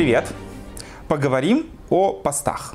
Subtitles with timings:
[0.00, 0.32] Привет!
[1.08, 2.74] Поговорим о постах.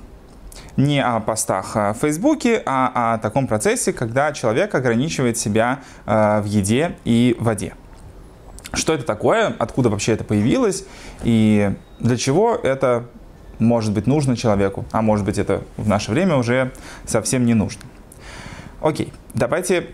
[0.77, 6.46] Не о постах в Фейсбуке, а о таком процессе, когда человек ограничивает себя э, в
[6.46, 7.73] еде и воде.
[8.73, 10.86] Что это такое, откуда вообще это появилось
[11.23, 13.07] и для чего это
[13.57, 16.73] может быть нужно человеку, а может быть это в наше время уже
[17.07, 17.82] совсем не нужно.
[18.82, 19.87] Окей, давайте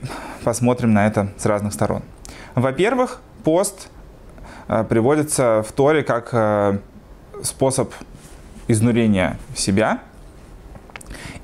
[0.44, 2.02] посмотрим на это с разных сторон.
[2.56, 3.88] Во-первых, пост
[4.68, 6.80] э, приводится в Торе как э,
[7.44, 7.94] способ
[8.68, 10.00] изнурения себя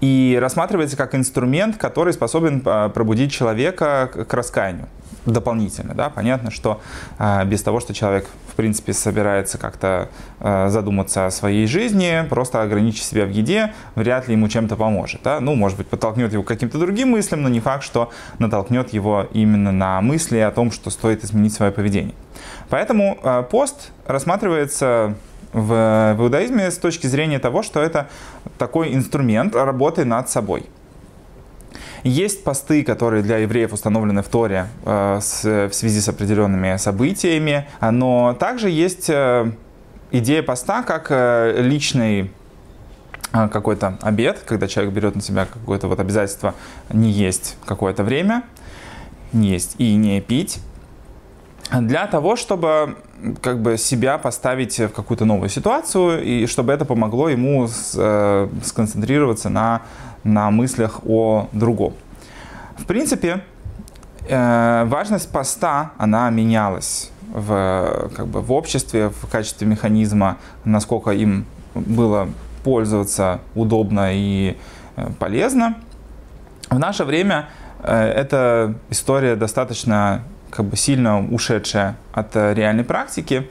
[0.01, 4.87] и рассматривается как инструмент, который способен э, пробудить человека к раскаянию
[5.25, 5.93] дополнительно.
[5.93, 6.09] Да?
[6.09, 6.81] Понятно, что
[7.19, 12.61] э, без того, что человек, в принципе, собирается как-то э, задуматься о своей жизни, просто
[12.61, 15.21] ограничить себя в еде, вряд ли ему чем-то поможет.
[15.23, 15.39] Да?
[15.39, 19.27] Ну, может быть, подтолкнет его к каким-то другим мыслям, но не факт, что натолкнет его
[19.33, 22.15] именно на мысли о том, что стоит изменить свое поведение.
[22.69, 23.17] Поэтому
[23.49, 25.15] пост рассматривается
[25.53, 28.07] в, в иудаизме с точки зрения того, что это
[28.57, 30.65] такой инструмент работы над собой–
[32.03, 37.67] есть посты, которые для евреев установлены в Торе э, с, в связи с определенными событиями,
[37.81, 39.51] но также есть э,
[40.11, 42.31] идея поста как э, личный
[43.33, 46.55] э, какой-то обед, когда человек берет на себя какое-то вот обязательство
[46.91, 48.43] не есть какое-то время,
[49.33, 50.59] не есть и не пить,
[51.71, 52.95] для того, чтобы
[53.41, 58.47] как бы себя поставить в какую-то новую ситуацию и чтобы это помогло ему с, э,
[58.63, 59.81] сконцентрироваться на
[60.27, 61.93] на мыслях о другом.
[62.77, 63.43] В принципе,
[64.27, 71.45] э, важность поста, она менялась в, как бы, в обществе в качестве механизма, насколько им
[71.73, 72.29] было
[72.63, 74.57] пользоваться удобно и
[74.95, 75.75] э, полезно.
[76.69, 77.47] В наше время
[77.83, 83.49] э, эта история достаточно как бы, сильно ушедшая от реальной практики.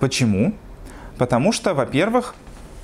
[0.00, 0.54] Почему?
[1.18, 2.34] Потому что, во-первых,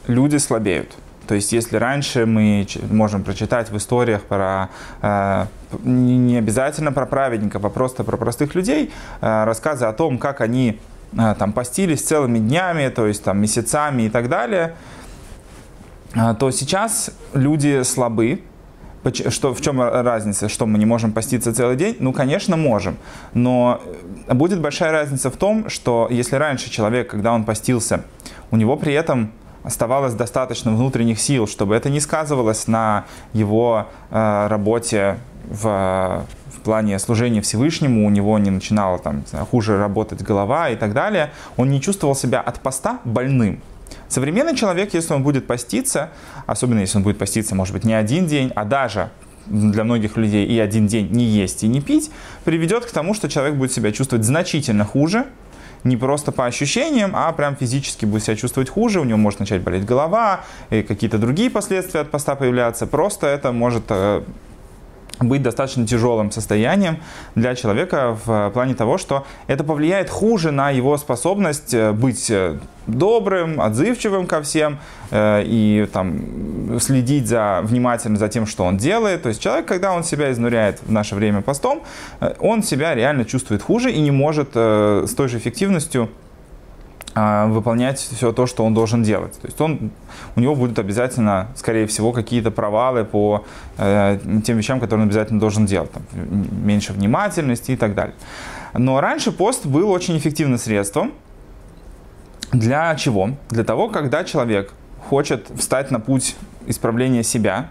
[0.06, 0.96] люди слабеют.
[1.26, 4.68] То есть, если раньше мы можем прочитать в историях про
[5.00, 5.46] э,
[5.84, 10.80] не обязательно про праведников, а просто про простых людей, э, рассказы о том, как они
[11.12, 14.74] э, там постились целыми днями, то есть там месяцами и так далее,
[16.40, 18.42] то сейчас люди слабы,
[19.28, 20.48] что, в чем разница?
[20.48, 21.96] Что мы не можем поститься целый день?
[22.00, 22.96] Ну, конечно, можем.
[23.32, 23.80] Но
[24.28, 28.04] будет большая разница в том, что если раньше человек, когда он постился,
[28.50, 34.46] у него при этом оставалось достаточно внутренних сил, чтобы это не сказывалось на его э,
[34.48, 35.18] работе
[35.48, 40.92] в, в плане служения Всевышнему, у него не начинала там хуже работать голова и так
[40.92, 43.60] далее, он не чувствовал себя от поста больным.
[44.08, 46.10] Современный человек, если он будет поститься,
[46.46, 49.10] особенно если он будет поститься, может быть, не один день, а даже
[49.46, 52.10] для многих людей и один день не есть и не пить,
[52.44, 55.26] приведет к тому, что человек будет себя чувствовать значительно хуже,
[55.84, 59.62] не просто по ощущениям, а прям физически будет себя чувствовать хуже, у него может начать
[59.62, 62.86] болеть голова, и какие-то другие последствия от поста появляться.
[62.86, 64.22] Просто это может э,
[65.20, 66.98] быть достаточно тяжелым состоянием
[67.34, 72.58] для человека в плане того, что это повлияет хуже на его способность э, быть э,
[72.86, 74.78] добрым, отзывчивым ко всем
[75.10, 79.22] э, и там, следить за, внимательно за тем, что он делает.
[79.22, 81.82] То есть человек, когда он себя изнуряет в наше время постом,
[82.38, 86.08] он себя реально чувствует хуже и не может с той же эффективностью
[87.14, 89.32] выполнять все то, что он должен делать.
[89.40, 89.90] То есть он,
[90.36, 93.44] у него будут обязательно, скорее всего, какие-то провалы по
[93.78, 95.90] э, тем вещам, которые он обязательно должен делать.
[95.90, 98.14] Там, меньше внимательности и так далее.
[98.74, 101.12] Но раньше пост был очень эффективным средством.
[102.52, 103.30] Для чего?
[103.48, 104.72] Для того, когда человек
[105.08, 107.70] хочет встать на путь исправления себя,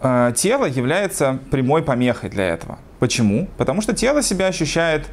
[0.00, 2.78] э, тело является прямой помехой для этого.
[2.98, 3.48] Почему?
[3.58, 5.06] Потому что тело себя ощущает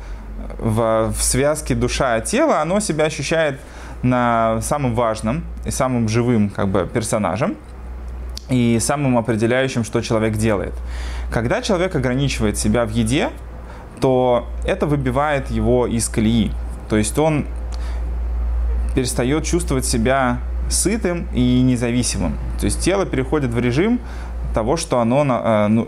[0.57, 3.59] в, в связке душа-тело, оно себя ощущает
[4.03, 7.55] на самым важным и самым живым как бы, персонажем
[8.49, 10.73] и самым определяющим, что человек делает.
[11.31, 13.29] Когда человек ограничивает себя в еде,
[13.99, 16.51] то это выбивает его из колеи.
[16.89, 17.45] То есть он
[18.95, 20.39] перестает чувствовать себя
[20.69, 22.37] сытым и независимым.
[22.59, 23.99] То есть тело переходит в режим
[24.53, 25.85] того, что оно э, ну,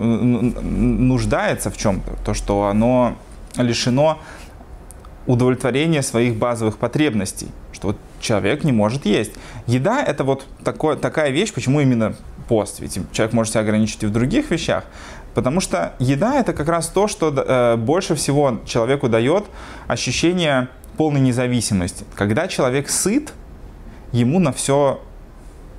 [0.62, 3.16] нуждается в чем-то, то, что оно
[3.58, 4.20] лишено
[5.26, 9.32] удовлетворение своих базовых потребностей, что вот человек не может есть.
[9.68, 12.16] Еда– это вот такое, такая вещь, почему именно
[12.48, 14.84] пост, ведь человек может себя ограничить и в других вещах,
[15.34, 19.46] потому что еда– это как раз то, что э, больше всего человеку дает
[19.88, 20.68] ощущение
[20.98, 22.06] полной независимости.
[22.16, 23.34] Когда человек сыт,
[24.12, 25.02] ему на все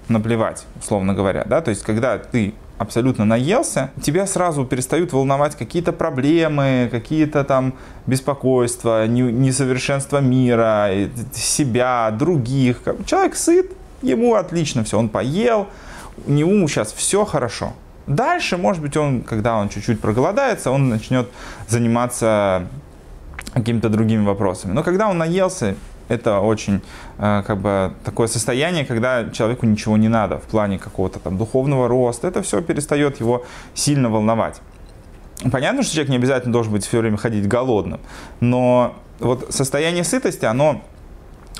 [0.08, 5.92] наплевать, условно говоря, да, то есть когда ты абсолютно наелся, тебя сразу перестают волновать какие-то
[5.92, 7.74] проблемы, какие-то там
[8.06, 10.90] беспокойства, несовершенство мира,
[11.32, 12.82] себя, других.
[13.06, 13.72] Человек сыт,
[14.02, 15.68] ему отлично все, он поел,
[16.26, 17.72] у него сейчас все хорошо.
[18.06, 21.28] Дальше, может быть, он, когда он чуть-чуть проголодается, он начнет
[21.68, 22.66] заниматься
[23.54, 24.72] какими-то другими вопросами.
[24.72, 25.74] Но когда он наелся,
[26.08, 26.80] это очень
[27.18, 31.88] э, как бы такое состояние, когда человеку ничего не надо в плане какого-то там духовного
[31.88, 32.28] роста.
[32.28, 34.60] Это все перестает его сильно волновать.
[35.50, 38.00] Понятно, что человек не обязательно должен быть все время ходить голодным,
[38.40, 40.82] но вот состояние сытости, оно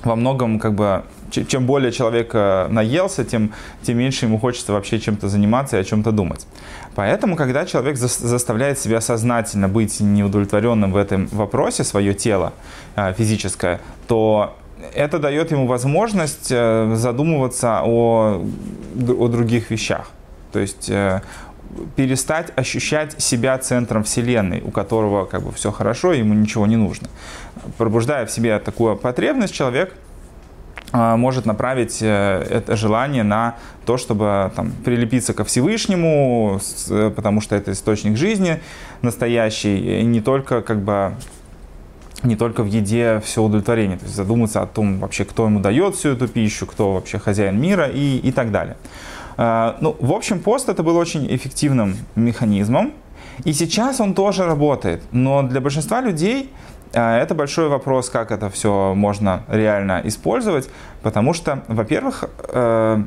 [0.06, 3.52] во многом как бы чем более человек э, наелся, тем,
[3.82, 6.46] тем меньше ему хочется вообще чем-то заниматься и о чем-то думать.
[6.94, 12.52] Поэтому, когда человек за, заставляет себя сознательно быть неудовлетворенным в этом вопросе, свое тело
[12.96, 14.56] э, физическое, то
[14.94, 18.44] это дает ему возможность э, задумываться о,
[19.18, 20.10] о других вещах.
[20.52, 20.88] То есть
[21.96, 27.08] перестать ощущать себя центром Вселенной, у которого как бы все хорошо, ему ничего не нужно.
[27.78, 29.94] Пробуждая в себе такую потребность, человек
[30.92, 36.60] а, может направить э, это желание на то, чтобы там, прилепиться ко Всевышнему,
[37.16, 38.60] потому что это источник жизни
[39.02, 41.14] настоящий, и не только как бы
[42.22, 45.94] не только в еде все удовлетворение, то есть задуматься о том вообще, кто ему дает
[45.94, 48.76] всю эту пищу, кто вообще хозяин мира и, и так далее.
[49.36, 52.92] А, ну, в общем, пост это был очень эффективным механизмом,
[53.44, 56.50] и сейчас он тоже работает, но для большинства людей
[56.92, 60.70] а, это большой вопрос, как это все можно реально использовать,
[61.02, 63.02] потому что, во-первых, э,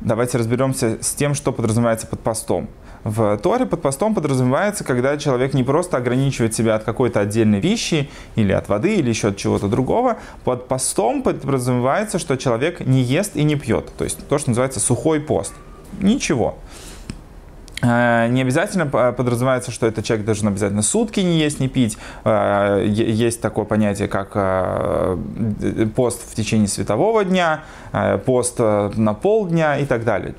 [0.00, 2.68] давайте разберемся с тем, что подразумевается под постом.
[3.06, 8.10] В Торе под постом подразумевается, когда человек не просто ограничивает себя от какой-то отдельной пищи
[8.34, 10.16] или от воды или еще от чего-то другого.
[10.42, 13.92] Под постом подразумевается, что человек не ест и не пьет.
[13.96, 15.54] То есть то, что называется сухой пост.
[16.00, 16.58] Ничего.
[17.80, 21.96] Э, не обязательно подразумевается, что этот человек должен обязательно сутки не есть, не пить.
[22.24, 25.16] Э, есть такое понятие, как э,
[25.94, 27.62] пост в течение светового дня,
[28.24, 30.34] пост на полдня и так далее.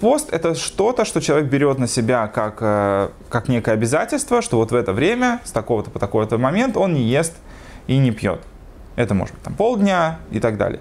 [0.00, 2.56] Пост– это что-то, что человек берет на себя как,
[3.28, 7.02] как некое обязательство, что вот в это время, с такого-то по такой-то момент он не
[7.02, 7.34] ест
[7.86, 8.40] и не пьет.
[9.00, 10.80] Это может быть там полдня и так далее.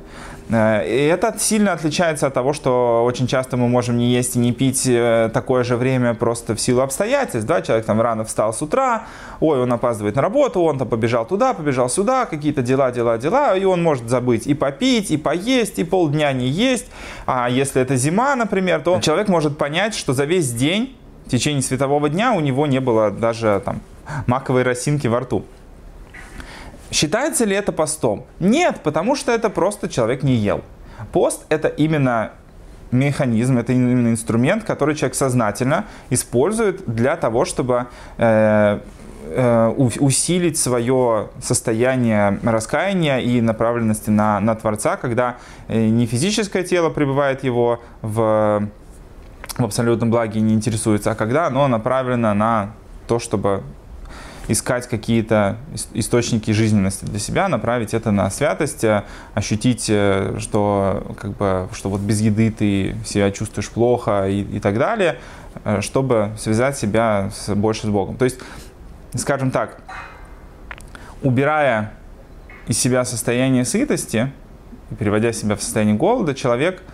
[0.49, 4.39] Э, и это сильно отличается от того, что очень часто мы можем не есть и
[4.39, 7.47] не пить э, такое же время просто в силу обстоятельств.
[7.47, 7.61] Да?
[7.61, 9.03] Человек там рано встал с утра,
[9.39, 13.55] ой, он опаздывает на работу, он там побежал туда, побежал сюда, какие-то дела, дела, дела,
[13.55, 16.87] и он может забыть и попить, и поесть, и полдня не есть.
[17.25, 21.61] А если это зима, например, то человек может понять, что за весь день в течение
[21.61, 23.81] светового дня у него не было даже там
[24.25, 25.45] маковой росинки во рту.
[26.91, 28.25] Считается ли это постом?
[28.39, 30.61] Нет, потому что это просто человек не ел.
[31.11, 32.31] Пост это именно
[32.91, 37.85] механизм, это именно инструмент, который человек сознательно использует для того, чтобы
[38.17, 38.79] э,
[39.29, 39.67] э,
[39.99, 45.37] усилить свое состояние раскаяния и направленности на, на Творца, когда
[45.67, 48.67] э, не физическое тело пребывает его в,
[49.57, 52.71] в абсолютном благе и не интересуется, а когда оно направлено на
[53.07, 53.63] то, чтобы
[54.49, 55.57] искать какие-то
[55.93, 59.03] источники жизненности для себя, направить это на святость, э,
[59.35, 64.59] ощутить, э, что, как бы, что вот без еды ты себя чувствуешь плохо и, и
[64.59, 65.19] так далее,
[65.63, 68.17] э, чтобы связать себя с, больше с Богом.
[68.17, 68.39] То есть,
[69.15, 69.81] скажем так,
[71.21, 71.93] убирая
[72.67, 74.31] из себя состояние сытости,
[74.97, 76.81] переводя себя в состояние голода, человек–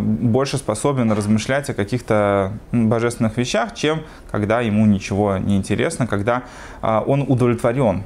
[0.00, 6.42] больше способен размышлять о каких-то божественных вещах, чем когда ему ничего не интересно, когда
[6.82, 8.02] э, он удовлетворен.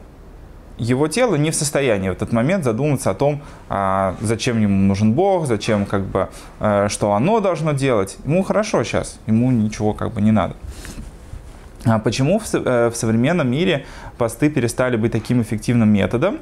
[0.76, 5.12] Его тело не в состоянии в этот момент задуматься о том, а, зачем ему нужен
[5.12, 6.28] Бог, зачем как бы,
[6.60, 8.18] э, что оно должно делать.
[8.24, 10.54] Ему хорошо сейчас, ему ничего как бы не надо.
[11.84, 12.44] А почему в
[12.94, 13.86] современном мире
[14.18, 16.38] посты перестали быть таким эффективным методом?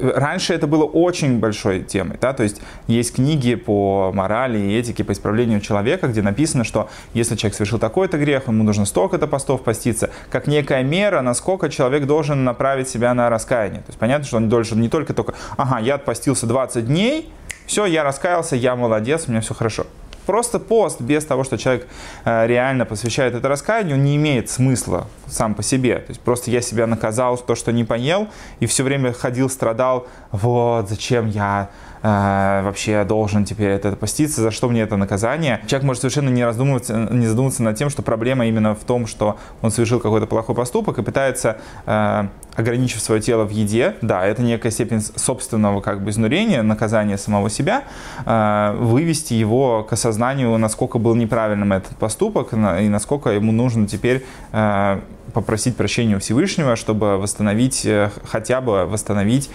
[0.00, 5.04] Раньше это было очень большой темой, да, то есть есть книги по морали и этике,
[5.04, 9.62] по исправлению человека, где написано, что если человек совершил такой-то грех, ему нужно столько-то постов
[9.62, 13.80] поститься, как некая мера, насколько человек должен направить себя на раскаяние.
[13.80, 17.30] То есть понятно, что он должен не только только, ага, я отпостился 20 дней,
[17.66, 19.86] все, я раскаялся, я молодец, у меня все хорошо.
[20.26, 21.88] Просто пост без того, что человек
[22.24, 25.96] э, реально посвящает это раскаянию, не имеет смысла сам по себе.
[25.96, 28.28] То есть просто я себя наказал то, что не поел,
[28.60, 31.70] и все время ходил, страдал, вот, зачем я
[32.02, 35.60] э, вообще должен теперь это поститься, за что мне это наказание.
[35.66, 39.38] Человек может совершенно не раздумываться, не задумываться над тем, что проблема именно в том, что
[39.62, 44.42] он совершил какой-то плохой поступок и пытается э, ограничив свое тело в еде, да, это
[44.42, 47.84] некая степень собственного как бы изнурения, наказания самого себя,
[48.24, 54.24] э, вывести его к осознанию, насколько был неправильным этот поступок и насколько ему нужно теперь
[54.52, 55.00] э,
[55.32, 59.50] попросить прощения у Всевышнего, чтобы восстановить, э, хотя бы восстановить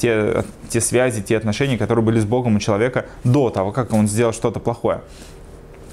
[0.00, 4.08] те, те связи, те отношения, которые были с Богом у человека до того, как он
[4.08, 5.00] сделал что-то плохое.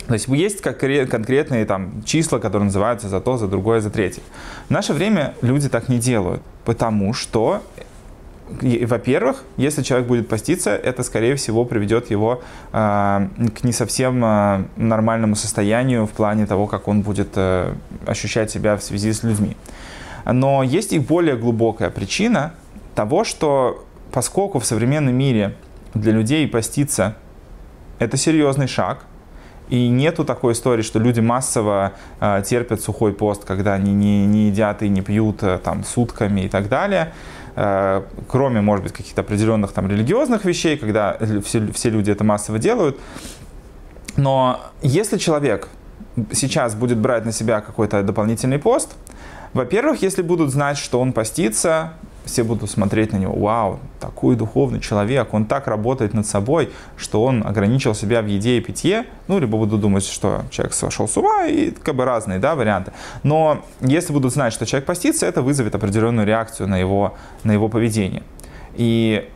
[0.08, 4.22] То есть есть конкретные там, числа, которые называются за то, за другое, за третье.
[4.68, 7.62] В наше время люди так не делают, потому что,
[8.62, 12.42] во-первых, если человек будет поститься, это, скорее всего, приведет его
[12.72, 17.74] э, к не совсем э, нормальному состоянию в плане того, как он будет э,
[18.06, 19.56] ощущать себя в связи с людьми.
[20.26, 22.54] Но есть и более глубокая причина
[22.96, 25.56] того, что поскольку в современном мире
[25.94, 27.16] для людей поститься–
[28.00, 29.06] это серьезный шаг–
[29.70, 34.48] и нету такой истории, что люди массово э, терпят сухой пост, когда они не, не
[34.48, 37.14] едят и не пьют э, там сутками и так далее.
[37.56, 42.60] Э, кроме, может быть, каких-то определенных там религиозных вещей, когда все, все люди это массово
[42.60, 43.00] делают.
[44.18, 45.68] Но если человек
[46.32, 48.96] сейчас будет брать на себя какой-то дополнительный пост,
[49.54, 51.94] во-первых, если будут знать, что он постится,
[52.26, 57.24] все будут смотреть на него, вау, такой духовный человек, он так работает над собой, что
[57.24, 61.18] он ограничил себя в еде и питье, ну, либо будут думать, что человек сошел с
[61.18, 62.92] ума, и как бы разные, да, варианты.
[63.24, 67.70] Но если будут знать, что человек постится, это вызовет определенную реакцию на его, на его
[67.70, 68.24] поведение.
[68.76, 69.30] И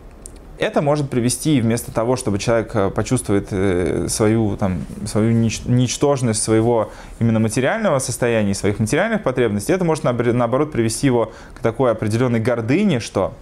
[0.60, 6.92] это может привести вместо того, чтобы человек э, почувствует э, свою, там, свою ничтожность своего
[7.20, 13.00] именно материального состояния, своих материальных потребностей, это может наоборот привести его к такой определенной гордыне,
[13.00, 13.34] что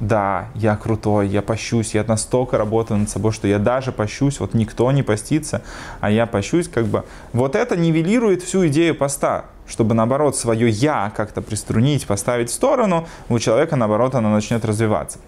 [0.00, 4.54] да, я крутой, я пощусь, я настолько работаю над собой, что я даже пощусь, вот
[4.54, 5.62] никто не постится,
[6.00, 7.04] а я пощусь, как бы.
[7.32, 13.06] Вот это нивелирует всю идею поста, чтобы наоборот свое я как-то приструнить, поставить в сторону,
[13.28, 15.18] у человека наоборот оно начнет развиваться.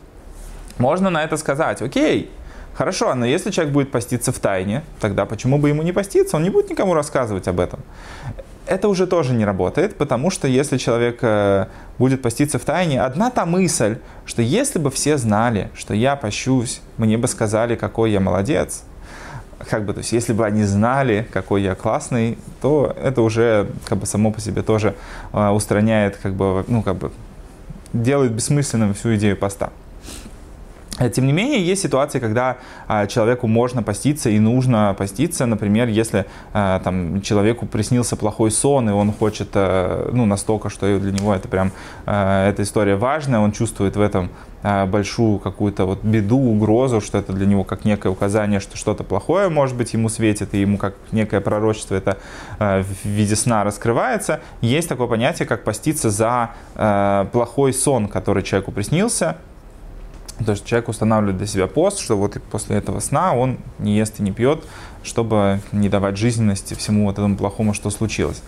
[0.78, 2.30] Можно на это сказать, окей,
[2.74, 6.36] хорошо, но если человек будет поститься в тайне, тогда почему бы ему не поститься?
[6.36, 7.80] Он не будет никому рассказывать об этом.
[8.66, 11.66] Это уже тоже не работает, потому что если человек э,
[11.98, 16.80] будет поститься в тайне, одна та мысль, что если бы все знали, что я пощусь,
[16.96, 18.82] мне бы сказали, какой я молодец,
[19.68, 23.98] как бы, то есть, если бы они знали, какой я классный, то это уже как
[23.98, 24.94] бы само по себе тоже
[25.32, 27.12] э, устраняет, как бы, ну, как бы,
[27.92, 29.70] делает бессмысленным всю идею поста.
[30.98, 35.44] Э, тем не менее, есть ситуации, когда а, человеку можно поститься и нужно поститься.
[35.46, 40.98] Например, если а, там, человеку приснился плохой сон, и он хочет, а, ну, настолько, что
[40.98, 41.72] для него это прям,
[42.06, 44.30] а, эта история важная, он чувствует в этом
[44.62, 49.02] а, большую какую-то вот беду, угрозу, что это для него как некое указание, что что-то
[49.02, 52.18] плохое, может быть, ему светит, и ему как некое пророчество это
[52.58, 54.40] в виде сна раскрывается.
[54.60, 56.50] Есть такое понятие, как поститься за
[57.32, 59.36] плохой сон, который человеку приснился,
[60.44, 64.18] то есть человек устанавливает для себя пост, что вот после этого сна он не ест
[64.18, 64.64] и не пьет,
[65.02, 68.42] чтобы не давать жизненности всему вот этому плохому, что случилось.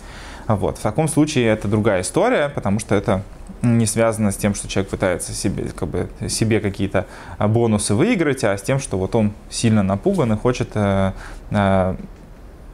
[0.47, 0.77] Вот.
[0.77, 3.21] В таком случае это другая история, потому что это
[3.61, 7.05] не связано с тем, что человек пытается себе, как бы, себе какие-то
[7.39, 11.11] бонусы выиграть, а с тем, что вот он сильно напуган и хочет э,
[11.51, 11.95] э,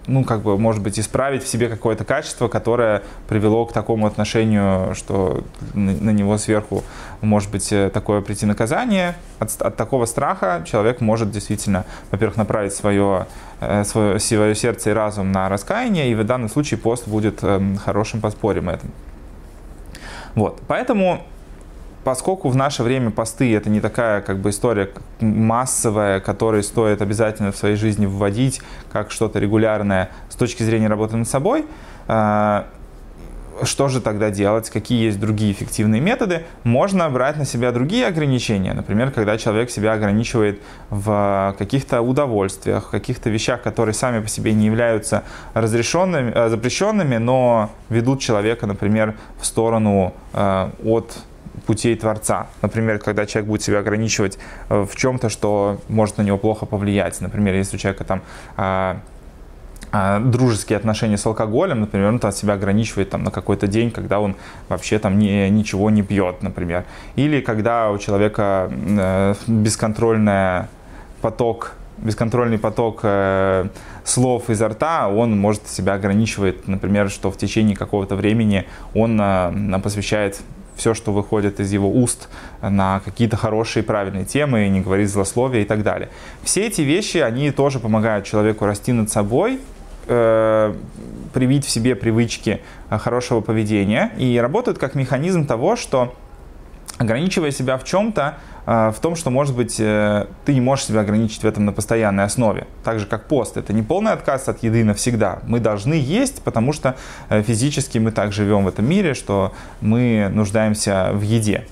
[0.08, 4.94] ну, как бы, может быть, исправить в себе какое-то качество, которое привело к такому отношению,
[4.96, 5.44] что
[5.74, 6.84] на него сверху
[7.22, 9.16] может быть э, такое прийти наказание.
[9.40, 13.28] От, от такого страха человек может действительно, во-первых, направить свое,
[13.62, 17.78] э, свое, свое сердце и разум на раскаяние, и в данном случае пост будет эм,
[17.78, 18.92] хорошим подспорьем этому.
[20.36, 21.24] Вот, поэтому
[22.04, 27.52] поскольку в наше время посты это не такая как бы история массовая, которую стоит обязательно
[27.52, 31.66] в своей жизни вводить как что-то регулярное с точки зрения работы над собой,
[32.08, 32.64] э,
[33.62, 38.74] что же тогда делать, какие есть другие эффективные методы, можно брать на себя другие ограничения.
[38.74, 44.54] Например, когда человек себя ограничивает в каких-то удовольствиях, в каких-то вещах, которые сами по себе
[44.54, 51.14] не являются разрешенными, э, запрещенными, но ведут человека, например, в сторону э, от
[51.66, 52.48] путей Творца.
[52.62, 54.38] Например, когда человек будет себя ограничивать
[54.70, 57.22] э, в чем-то, что может на него плохо повлиять.
[57.22, 58.22] Например, если у человека там
[58.58, 58.98] а,
[59.96, 64.20] а, дружеские отношения с алкоголем, например, он там себя ограничивает там, на какой-то день, когда
[64.20, 64.36] он
[64.68, 66.86] вообще там не, ничего не пьет, например.
[67.16, 70.64] Или когда у человека э, бесконтрольный
[71.22, 73.68] поток, бесконтрольный поток э,
[74.04, 78.66] слов изо рта, он может себя ограничивать, например, что в течение какого-то времени
[78.96, 80.42] он э, посвящает
[80.76, 82.30] все, что выходит из его уст
[82.62, 86.10] на какие-то хорошие правильные темы, не говорить злословия и так далее.
[86.44, 89.60] Все эти вещи, они тоже помогают человеку расти над собой,
[90.08, 90.74] э,
[91.34, 96.16] привить в себе привычки э, хорошего поведения и работают как механизм того, что
[96.98, 101.02] ограничивая себя в чем-то, э, в том, что, может быть, э, ты не можешь себя
[101.02, 102.68] ограничить в этом на постоянной основе.
[102.84, 103.58] Так же, как пост.
[103.58, 105.40] Это не полный отказ от еды навсегда.
[105.48, 106.96] Мы должны есть, потому что
[107.30, 111.66] физически мы так живем в этом мире, что мы нуждаемся в еде.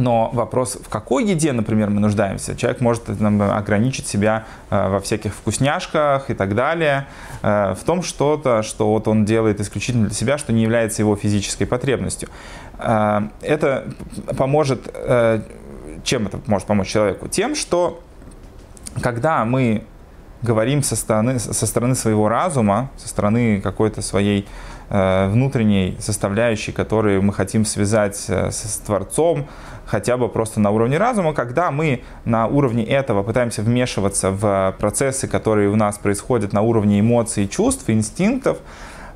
[0.00, 2.56] Но вопрос, в какой еде, например, мы нуждаемся.
[2.56, 7.06] Человек может нам, ограничить себя э, во всяких вкусняшках и так далее,
[7.42, 11.16] э, в том что-то, что вот он делает исключительно для себя, что не является его
[11.16, 12.30] физической потребностью.
[12.78, 13.92] Э, это
[14.38, 15.42] поможет, э,
[16.02, 17.28] чем это может помочь человеку?
[17.28, 18.00] Тем, что
[19.02, 19.84] когда мы
[20.42, 24.48] говорим со стороны, со стороны своего разума, со стороны какой-то своей
[24.88, 29.46] э, внутренней составляющей, которую мы хотим связать э, с Творцом,
[29.90, 35.26] хотя бы просто на уровне разума, когда мы на уровне этого пытаемся вмешиваться в процессы,
[35.26, 38.58] которые у нас происходят на уровне эмоций, чувств, инстинктов,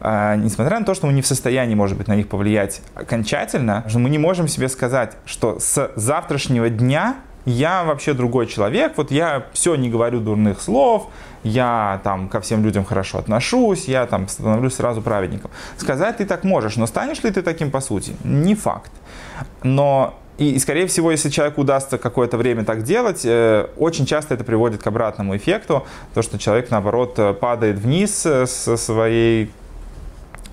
[0.00, 3.84] а, несмотря на то, что мы не в состоянии, может быть, на них повлиять окончательно,
[3.94, 9.46] мы не можем себе сказать, что с завтрашнего дня я вообще другой человек, вот я
[9.52, 11.08] все не говорю дурных слов,
[11.44, 15.52] я там ко всем людям хорошо отношусь, я там становлюсь сразу праведником.
[15.76, 18.16] Сказать ты так можешь, но станешь ли ты таким по сути?
[18.24, 18.90] Не факт.
[19.62, 24.42] Но и, скорее всего, если человеку удастся какое-то время так делать, э, очень часто это
[24.42, 29.50] приводит к обратному эффекту, то, что человек, наоборот, э, падает вниз э, со своей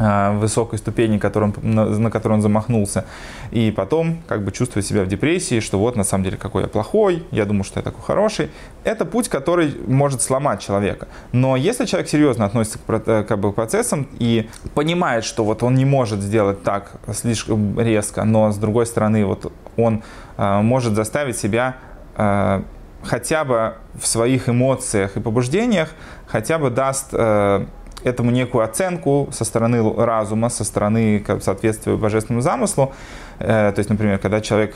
[0.03, 3.05] а, высокой ступени, которым, на, на которую он замахнулся,
[3.51, 6.67] и потом как бы чувствует себя в депрессии, что вот на самом деле какой я
[6.67, 8.49] плохой, я думаю, что я такой хороший.
[8.83, 11.07] Это путь, который может сломать человека.
[11.33, 15.75] Но если человек серьезно относится к, как бы, к процессам и понимает, что вот он
[15.75, 20.03] не может сделать так слишком резко, но с другой стороны вот он
[20.37, 21.75] э, может заставить себя
[22.15, 22.61] э,
[23.03, 25.89] хотя бы в своих эмоциях и побуждениях,
[26.27, 27.65] хотя бы даст э,
[28.03, 32.93] этому некую оценку со стороны разума, со стороны соответствия божественному замыслу.
[33.37, 34.75] То есть, например, когда человек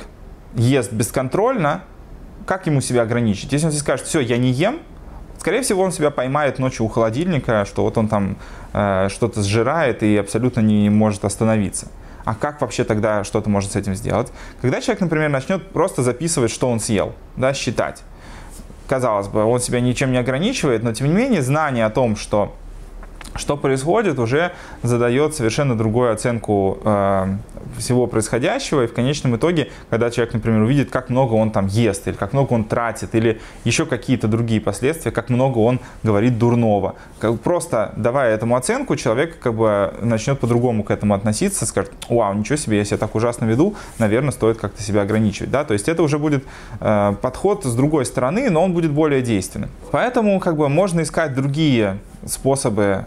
[0.54, 1.82] ест бесконтрольно,
[2.46, 3.52] как ему себя ограничить?
[3.52, 4.80] Если он себе скажет, все, я не ем,
[5.40, 8.38] скорее всего, он себя поймает ночью у холодильника, что вот он там
[8.74, 11.88] э, что-то сжирает и абсолютно не может остановиться.
[12.26, 14.32] А как вообще тогда что-то может с этим сделать?
[14.62, 18.02] Когда человек, например, начнет просто записывать, что он съел, да, считать.
[18.88, 22.56] Казалось бы, он себя ничем не ограничивает, но тем не менее знание о том, что
[23.36, 27.38] что происходит, уже задает совершенно другую оценку э,
[27.78, 28.84] всего происходящего.
[28.84, 32.34] И в конечном итоге, когда человек, например, увидит, как много он там ест, или как
[32.34, 36.96] много он тратит, или еще какие-то другие последствия, как много он говорит дурного.
[37.20, 42.34] Как, просто давая этому оценку, человек как бы начнет по-другому к этому относиться, скажет, вау,
[42.34, 45.52] ничего себе, я себя так ужасно веду, наверное, стоит как-то себя ограничивать.
[45.52, 45.66] Да?
[45.66, 46.46] То есть это уже будет
[46.80, 49.70] э, подход с другой стороны, но он будет более действенным.
[49.92, 53.06] Поэтому как бы можно искать другие способы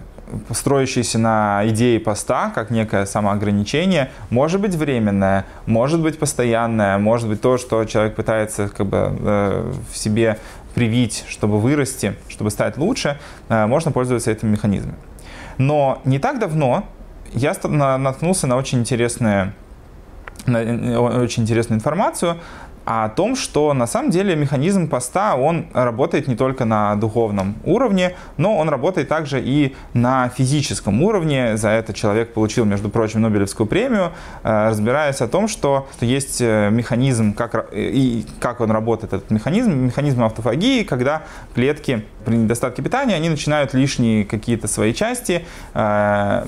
[0.50, 7.40] строящийся на идее поста, как некое самоограничение, может быть временное, может быть постоянное, может быть
[7.40, 10.38] то, что человек пытается как бы, э, в себе
[10.74, 14.96] привить, чтобы вырасти, чтобы стать лучше, э, можно пользоваться этим механизмом.
[15.56, 16.84] Но не так давно
[17.32, 19.52] я наткнулся на очень интересную,
[20.46, 22.38] на э, очень интересную информацию
[22.90, 28.14] о том, что на самом деле механизм поста, он работает не только на духовном уровне,
[28.38, 31.58] но он работает также и на физическом уровне.
[31.58, 36.70] За это человек получил, между прочим, Нобелевскую премию, э, разбираясь о том, что есть э,
[36.70, 41.24] механизм, как, и как он работает, этот механизм, механизм автофагии, когда
[41.54, 46.46] клетки при недостатке питания, они начинают лишние какие-то свои части э,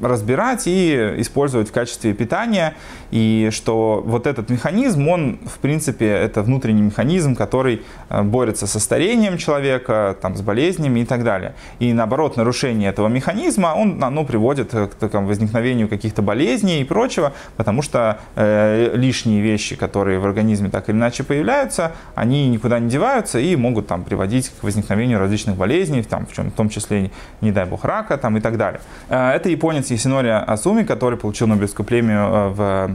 [0.00, 2.74] разбирать и использовать в качестве питания.
[3.10, 8.80] И что вот этот механизм, он, в принципе, это внутренний механизм, который э, борется со
[8.80, 11.54] старением человека, там, с болезнями и так далее.
[11.78, 17.32] И наоборот, нарушение этого механизма, он, оно приводит к такому возникновению каких-то болезней и прочего,
[17.56, 22.88] потому что э, лишние вещи, которые в организме так или иначе появляются, они никуда не
[22.88, 27.10] деваются и могут там приводить к возникновению различных болезней, там, в, чем, в том числе,
[27.40, 28.80] не дай бог, рака там, и так далее.
[29.08, 32.86] Э, это японец Ясинори Асуми, который получил Нобелевскую премию э, в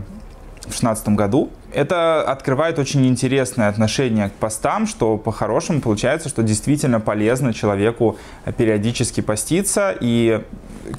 [0.62, 1.52] 2016 году.
[1.72, 8.18] Это открывает очень интересное отношение к постам, что по-хорошему получается, что действительно полезно человеку
[8.58, 9.96] периодически поститься.
[10.02, 10.42] И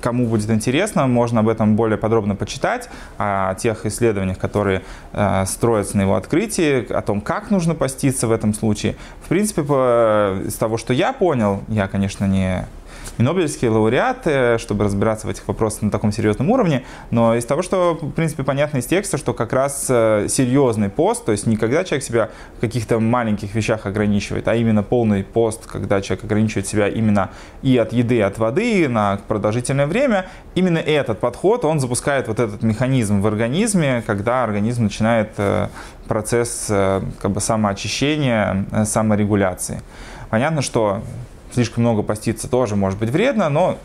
[0.01, 4.83] кому будет интересно, можно об этом более подробно почитать, о тех исследованиях, которые
[5.13, 8.95] э, строятся на его открытии, о том, как нужно поститься в этом случае.
[9.25, 12.67] В принципе, по, из того, что я понял, я, конечно, не
[13.21, 17.61] не Нобелевские лауреаты, чтобы разбираться в этих вопросах на таком серьезном уровне, но из того,
[17.61, 21.59] что, в принципе, понятно из текста, что как раз э, серьезный пост, то есть не
[21.59, 26.67] когда человек себя в каких-то маленьких вещах ограничивает, а именно полный пост, когда человек ограничивает
[26.67, 27.31] себя именно
[27.61, 32.41] и от еды, и от воды на продолжительное время, именно этот подход, он запускает вот
[32.41, 35.69] этот механизм в организме, когда организм начинает э,
[36.09, 39.83] процесс э, как бы самоочищения, саморегуляции.
[40.31, 41.03] Понятно, что
[41.53, 43.79] слишком много поститься тоже может быть вредно, но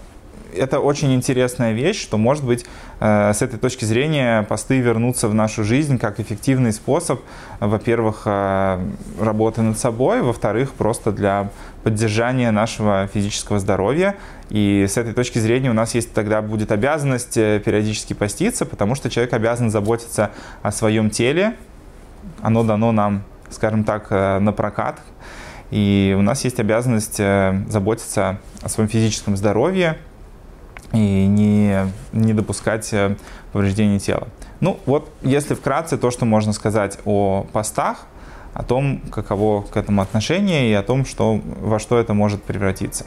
[0.56, 2.66] это очень интересная вещь, что, может быть,
[3.00, 7.22] э, с этой точки зрения посты вернутся в нашу жизнь как эффективный способ,
[7.60, 8.80] во-первых, э,
[9.20, 11.50] работы над собой, во-вторых, просто для
[11.84, 14.16] поддержания нашего физического здоровья.
[14.50, 18.96] И с этой точки зрения у нас есть тогда будет обязанность э, периодически поститься, потому
[18.96, 21.56] что человек обязан заботиться о своем теле.
[22.42, 25.00] Оно дано нам, скажем так, на прокат,
[25.72, 29.98] и у нас есть обязанность э, заботиться о своем физическом здоровье
[30.94, 33.16] и не, не допускать э,
[33.52, 34.28] повреждения тела.
[34.60, 38.06] Ну вот, если вкратце, то, что можно сказать о постах,
[38.54, 43.06] о том, каково к этому отношение и о том, что, во что это может превратиться.